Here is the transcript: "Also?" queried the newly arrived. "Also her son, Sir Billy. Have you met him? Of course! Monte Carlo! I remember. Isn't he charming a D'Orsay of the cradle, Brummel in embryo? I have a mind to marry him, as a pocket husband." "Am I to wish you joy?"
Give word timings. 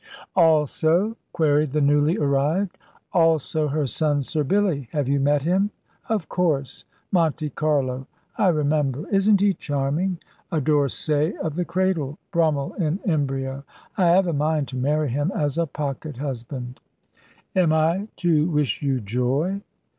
"Also?" 0.35 1.15
queried 1.31 1.73
the 1.73 1.79
newly 1.79 2.17
arrived. 2.17 2.75
"Also 3.13 3.67
her 3.67 3.85
son, 3.85 4.23
Sir 4.23 4.43
Billy. 4.43 4.87
Have 4.93 5.07
you 5.07 5.19
met 5.19 5.43
him? 5.43 5.69
Of 6.09 6.27
course! 6.27 6.85
Monte 7.11 7.51
Carlo! 7.51 8.07
I 8.35 8.47
remember. 8.47 9.07
Isn't 9.09 9.41
he 9.41 9.53
charming 9.53 10.17
a 10.51 10.59
D'Orsay 10.59 11.35
of 11.37 11.53
the 11.53 11.65
cradle, 11.65 12.17
Brummel 12.31 12.73
in 12.79 12.99
embryo? 13.05 13.63
I 13.95 14.05
have 14.07 14.25
a 14.25 14.33
mind 14.33 14.69
to 14.69 14.75
marry 14.75 15.09
him, 15.09 15.31
as 15.35 15.59
a 15.59 15.67
pocket 15.67 16.17
husband." 16.17 16.79
"Am 17.55 17.71
I 17.71 18.07
to 18.15 18.49
wish 18.49 18.81
you 18.81 18.99
joy?" 19.01 19.61